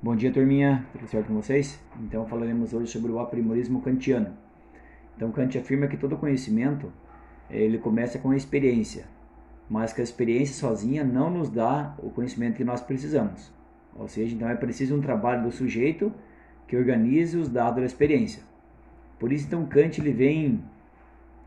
Bom 0.00 0.14
dia, 0.14 0.30
turminha. 0.30 0.86
Tudo 0.92 1.08
certo 1.08 1.26
com 1.26 1.34
vocês? 1.34 1.76
Então 2.00 2.24
falaremos 2.24 2.72
hoje 2.72 2.86
sobre 2.86 3.10
o 3.10 3.18
aprimorismo 3.18 3.82
kantiano. 3.82 4.32
Então 5.16 5.32
Kant 5.32 5.58
afirma 5.58 5.88
que 5.88 5.96
todo 5.96 6.16
conhecimento 6.16 6.92
ele 7.50 7.78
começa 7.78 8.16
com 8.16 8.30
a 8.30 8.36
experiência, 8.36 9.06
mas 9.68 9.92
que 9.92 10.00
a 10.00 10.04
experiência 10.04 10.54
sozinha 10.54 11.02
não 11.02 11.28
nos 11.30 11.50
dá 11.50 11.96
o 12.00 12.10
conhecimento 12.10 12.58
que 12.58 12.62
nós 12.62 12.80
precisamos. 12.80 13.52
Ou 13.96 14.06
seja, 14.06 14.36
então 14.36 14.48
é 14.48 14.54
preciso 14.54 14.94
um 14.94 15.00
trabalho 15.00 15.42
do 15.42 15.50
sujeito 15.50 16.12
que 16.68 16.76
organize 16.76 17.36
os 17.36 17.48
dados 17.48 17.80
da 17.80 17.84
experiência. 17.86 18.44
Por 19.18 19.32
isso 19.32 19.46
então 19.46 19.66
Kant 19.66 20.00
ele 20.00 20.12
vem 20.12 20.62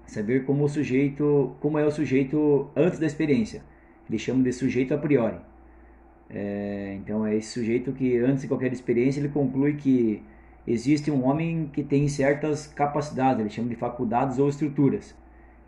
saber 0.05 0.43
como 0.43 0.65
o 0.65 0.68
sujeito, 0.68 1.55
como 1.61 1.79
é 1.79 1.86
o 1.86 1.91
sujeito 1.91 2.70
antes 2.75 2.99
da 2.99 3.05
experiência. 3.05 3.63
Ele 4.09 4.20
chama 4.20 4.43
de 4.43 4.52
sujeito 4.52 4.93
a 4.93 4.97
priori. 4.97 5.38
É, 6.34 6.98
então 6.98 7.25
é 7.25 7.36
esse 7.36 7.50
sujeito 7.50 7.91
que 7.91 8.18
antes 8.18 8.43
de 8.43 8.48
qualquer 8.48 8.71
experiência 8.71 9.20
ele 9.20 9.27
conclui 9.27 9.73
que 9.73 10.23
existe 10.66 11.12
um 11.12 11.26
homem 11.26 11.70
que 11.73 11.84
tem 11.84 12.07
certas 12.07 12.67
capacidades, 12.67 13.41
ele 13.41 13.49
chama 13.49 13.67
de 13.67 13.76
faculdades 13.76 14.40
ou 14.40 14.48
estruturas, 14.48 15.13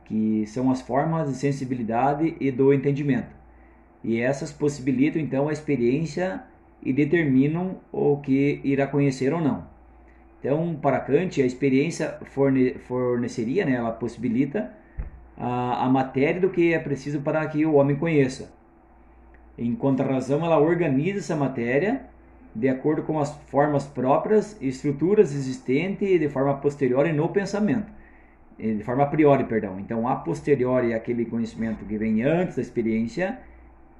que 0.06 0.46
são 0.48 0.72
as 0.72 0.82
formas 0.82 1.30
de 1.30 1.36
sensibilidade 1.36 2.38
e 2.40 2.50
do 2.50 2.74
entendimento. 2.74 3.36
E 4.04 4.20
essas 4.20 4.52
possibilitam 4.52 5.22
então 5.22 5.50
a 5.50 5.54
experiência 5.54 6.44
e 6.82 6.94
determinam 6.94 7.78
o 7.92 8.18
que 8.18 8.62
irá 8.64 8.88
conhecer 8.88 9.34
ou 9.34 9.42
não. 9.42 9.66
Então, 10.40 10.78
para 10.82 11.00
Kant, 11.00 11.42
a 11.42 11.46
experiência 11.46 12.20
forne 12.26 12.76
forneceria, 12.80 13.66
né, 13.66 13.74
ela 13.76 13.92
possibilita 13.92 14.74
a, 15.38 15.86
a 15.86 15.90
matéria 15.90 16.42
do 16.42 16.50
que 16.50 16.74
é 16.74 16.80
preciso 16.80 17.22
para 17.22 17.46
que 17.48 17.66
o 17.66 17.76
homem 17.76 17.96
conheça 17.96 18.52
enquanto 19.58 20.02
a 20.02 20.06
razão 20.06 20.44
ela 20.46 20.60
organiza 20.60 21.20
essa 21.20 21.36
matéria 21.36 22.06
de 22.56 22.70
acordo 22.70 23.04
com 23.04 23.20
as 23.20 23.36
formas 23.48 23.86
próprias, 23.86 24.62
estruturas 24.62 25.34
existentes 25.34 26.20
de 26.20 26.30
forma 26.30 26.54
posterior 26.58 27.12
no 27.12 27.30
pensamento, 27.30 27.92
de 28.58 28.84
forma 28.84 29.04
a 29.04 29.08
priori, 29.08 29.44
perdão. 29.46 29.80
Então, 29.80 30.08
a 30.08 30.16
posteriori 30.16 30.92
é 30.92 30.96
aquele 30.96 31.26
conhecimento 31.26 31.84
que 31.84 31.98
vem 31.98 32.22
antes 32.22 32.56
da 32.56 32.62
experiência 32.62 33.40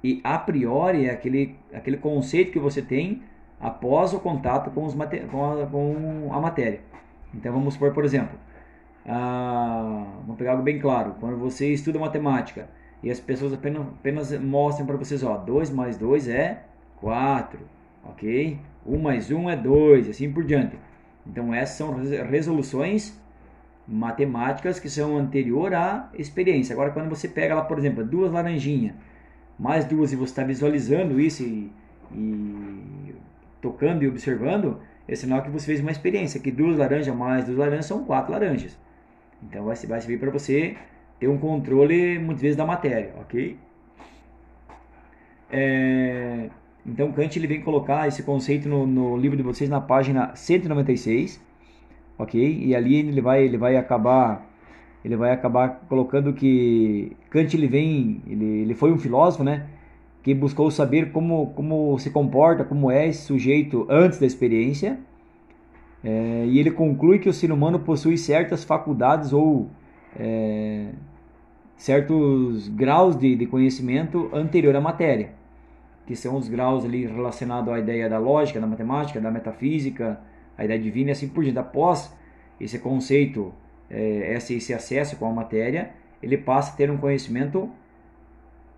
e 0.02 0.20
a 0.22 0.38
priori 0.38 1.06
é 1.06 1.10
aquele, 1.10 1.56
aquele 1.72 1.96
conceito 1.96 2.52
que 2.52 2.58
você 2.58 2.80
tem 2.80 3.22
após 3.60 4.12
o 4.12 4.20
contato 4.20 4.70
com, 4.70 4.84
os 4.84 4.94
com, 4.94 5.02
a, 5.02 5.66
com 5.66 6.28
a 6.32 6.40
matéria. 6.40 6.80
Então, 7.34 7.52
vamos 7.52 7.74
supor, 7.74 7.92
por 7.92 8.04
exemplo, 8.04 8.38
ah, 9.06 10.06
vamos 10.20 10.36
pegar 10.36 10.52
algo 10.52 10.62
bem 10.62 10.78
claro. 10.78 11.16
Quando 11.18 11.36
você 11.36 11.72
estuda 11.72 11.98
matemática, 11.98 12.68
e 13.04 13.10
as 13.10 13.20
pessoas 13.20 13.52
apenas, 13.52 13.82
apenas 13.82 14.40
mostram 14.40 14.86
para 14.86 14.96
vocês, 14.96 15.22
ó, 15.22 15.36
2 15.36 15.68
mais 15.68 15.98
2 15.98 16.26
é 16.26 16.62
4, 17.02 17.60
ok? 18.02 18.58
1 18.86 18.98
mais 18.98 19.30
1 19.30 19.50
é 19.50 19.56
2, 19.56 20.08
assim 20.08 20.32
por 20.32 20.42
diante. 20.42 20.78
Então 21.26 21.52
essas 21.52 21.76
são 21.76 21.94
resoluções 22.30 23.14
matemáticas 23.86 24.80
que 24.80 24.88
são 24.88 25.18
anterior 25.18 25.74
à 25.74 26.08
experiência. 26.14 26.72
Agora 26.72 26.92
quando 26.92 27.10
você 27.10 27.28
pega 27.28 27.54
lá, 27.54 27.64
por 27.64 27.78
exemplo, 27.78 28.02
duas 28.02 28.32
laranjinhas, 28.32 28.94
mais 29.58 29.84
duas 29.84 30.10
e 30.10 30.16
você 30.16 30.32
está 30.32 30.42
visualizando 30.42 31.20
isso 31.20 31.42
e, 31.42 31.70
e, 32.10 33.14
tocando 33.60 34.02
e 34.02 34.08
observando, 34.08 34.80
é 35.06 35.14
sinal 35.14 35.42
que 35.42 35.50
você 35.50 35.66
fez 35.66 35.80
uma 35.80 35.90
experiência, 35.90 36.40
que 36.40 36.50
duas 36.50 36.78
laranjas 36.78 37.14
mais 37.14 37.44
duas 37.44 37.58
laranjas 37.58 37.84
são 37.84 38.02
quatro 38.02 38.32
laranjas. 38.32 38.78
Então 39.42 39.62
vai, 39.62 39.76
vai 39.76 40.00
servir 40.00 40.18
para 40.18 40.30
você 40.30 40.74
ter 41.24 41.28
um 41.28 41.38
controle, 41.38 42.18
muitas 42.18 42.42
vezes, 42.42 42.56
da 42.56 42.66
matéria, 42.66 43.14
ok? 43.18 43.56
É, 45.50 46.50
então, 46.86 47.10
Kant 47.12 47.38
ele 47.38 47.46
vem 47.46 47.62
colocar 47.62 48.06
esse 48.06 48.22
conceito 48.22 48.68
no, 48.68 48.86
no, 48.86 49.16
livro 49.16 49.36
de 49.36 49.42
vocês 49.42 49.70
na 49.70 49.80
página 49.80 50.36
196, 50.36 51.42
ok? 52.18 52.62
E 52.62 52.76
ali 52.76 52.96
ele 52.96 53.22
vai, 53.22 53.42
ele 53.42 53.56
vai 53.56 53.76
acabar 53.76 54.50
ele 55.02 55.16
vai 55.16 55.32
acabar 55.32 55.84
colocando 55.86 56.32
que 56.32 57.14
Kant 57.28 57.54
ele 57.54 57.66
vem, 57.66 58.22
ele, 58.26 58.62
ele 58.62 58.74
foi 58.74 58.90
um 58.90 58.98
filósofo, 58.98 59.44
né? 59.44 59.66
Que 60.22 60.34
buscou 60.34 60.70
saber 60.70 61.12
como, 61.12 61.52
como 61.54 61.98
se 61.98 62.10
comporta, 62.10 62.64
como 62.64 62.90
é 62.90 63.08
esse 63.08 63.22
sujeito 63.22 63.86
antes 63.90 64.18
da 64.18 64.26
experiência. 64.26 64.98
É, 66.02 66.44
e 66.46 66.58
ele 66.58 66.70
conclui 66.70 67.18
que 67.18 67.28
o 67.28 67.32
ser 67.34 67.52
humano 67.52 67.78
possui 67.78 68.16
certas 68.16 68.64
faculdades 68.64 69.32
ou 69.32 69.68
é, 70.18 70.88
certos 71.84 72.66
graus 72.68 73.14
de, 73.14 73.36
de 73.36 73.44
conhecimento 73.44 74.30
anterior 74.32 74.74
à 74.74 74.80
matéria, 74.80 75.34
que 76.06 76.16
são 76.16 76.34
os 76.34 76.48
graus 76.48 76.82
ali 76.82 77.04
relacionados 77.04 77.70
à 77.70 77.78
ideia 77.78 78.08
da 78.08 78.16
lógica, 78.16 78.58
da 78.58 78.66
matemática, 78.66 79.20
da 79.20 79.30
metafísica, 79.30 80.18
a 80.56 80.64
ideia 80.64 80.80
divina 80.80 81.10
e 81.10 81.12
assim 81.12 81.28
por 81.28 81.44
diante. 81.44 81.58
Após 81.58 82.10
esse 82.58 82.78
conceito, 82.78 83.52
é, 83.90 84.32
esse, 84.34 84.54
esse 84.54 84.72
acesso 84.72 85.16
com 85.16 85.26
a 85.26 85.32
matéria, 85.34 85.90
ele 86.22 86.38
passa 86.38 86.72
a 86.72 86.74
ter 86.74 86.90
um 86.90 86.96
conhecimento 86.96 87.68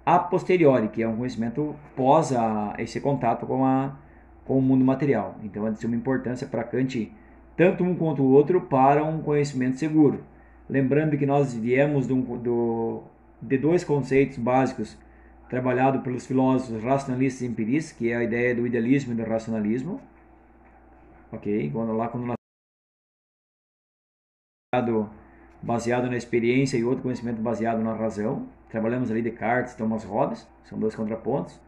a 0.05 0.19
posteriori, 0.19 0.89
que 0.89 1.01
é 1.01 1.07
um 1.07 1.17
conhecimento 1.17 1.77
pós 1.95 2.33
a, 2.33 2.75
esse 2.77 3.01
contato 3.01 3.47
com, 3.47 3.65
a, 3.65 3.95
com 4.45 4.59
o 4.59 4.63
mundo 4.63 4.85
material. 4.85 5.37
Então, 5.45 5.65
é 5.65 5.71
de 5.71 5.79
suma 5.79 5.95
importância 5.95 6.45
para 6.45 6.65
Kant, 6.65 7.13
tanto 7.57 7.85
um 7.85 7.95
quanto 7.95 8.25
o 8.25 8.33
outro, 8.33 8.63
para 8.63 9.05
um 9.05 9.23
conhecimento 9.23 9.77
seguro. 9.77 10.25
Lembrando 10.69 11.17
que 11.17 11.27
nós 11.27 11.55
viemos 11.55 12.07
do, 12.07 13.03
de 13.41 13.59
dois 13.59 13.85
conceitos 13.85 14.39
básicos 14.39 14.97
trabalhados 15.49 16.03
pelos 16.03 16.27
filósofos 16.27 16.83
racionalistas 16.83 17.43
e 17.43 17.47
empiristas, 17.47 17.97
que 17.97 18.11
é 18.11 18.17
a 18.17 18.25
ideia 18.25 18.55
do 18.55 18.67
idealismo 18.67 19.13
e 19.13 19.17
do 19.17 19.23
racionalismo. 19.23 20.01
Ok? 21.31 21.71
Quando, 21.73 21.93
lá 21.93 22.09
quando 22.09 22.27
nós 22.27 22.37
baseado 25.63 26.09
na 26.11 26.17
experiência 26.17 26.77
e 26.77 26.85
outro 26.85 27.03
conhecimento 27.03 27.41
baseado 27.41 27.83
na 27.83 27.95
razão. 27.95 28.47
Trabalhamos 28.69 29.11
ali 29.11 29.23
Descartes 29.23 29.75
e 29.75 29.77
Thomas 29.77 30.05
Hobbes, 30.05 30.47
são 30.65 30.79
dois 30.79 30.95
contrapontos. 30.95 31.59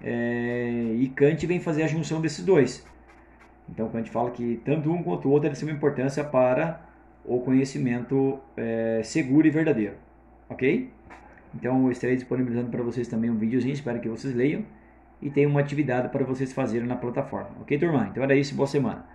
É, 0.00 0.94
e 0.96 1.08
Kant 1.08 1.46
vem 1.46 1.60
fazer 1.60 1.82
a 1.84 1.86
junção 1.86 2.20
desses 2.20 2.44
dois. 2.44 2.86
Então 3.68 3.88
Kant 3.88 4.10
fala 4.10 4.30
que 4.30 4.60
tanto 4.64 4.90
um 4.90 5.02
quanto 5.02 5.28
o 5.28 5.30
outro 5.30 5.50
têm 5.50 5.68
uma 5.68 5.74
importância 5.74 6.22
para 6.24 6.80
o 7.24 7.40
conhecimento 7.40 8.40
é, 8.56 9.00
seguro 9.04 9.46
e 9.46 9.50
verdadeiro. 9.50 9.94
Ok? 10.48 10.90
Então 11.54 11.84
eu 11.84 11.92
estarei 11.92 12.16
disponibilizando 12.16 12.70
para 12.70 12.82
vocês 12.82 13.08
também 13.08 13.30
um 13.30 13.36
videozinho, 13.36 13.74
espero 13.74 14.00
que 14.00 14.08
vocês 14.08 14.34
leiam 14.34 14.64
e 15.20 15.30
tenham 15.30 15.50
uma 15.50 15.60
atividade 15.60 16.08
para 16.08 16.24
vocês 16.24 16.52
fazerem 16.52 16.86
na 16.86 16.96
plataforma. 16.96 17.50
Ok, 17.60 17.78
turma? 17.78 18.08
Então 18.10 18.22
era 18.22 18.34
isso, 18.34 18.54
boa 18.54 18.66
semana. 18.66 19.06